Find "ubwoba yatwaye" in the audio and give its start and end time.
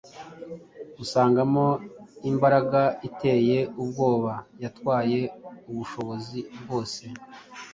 3.81-5.19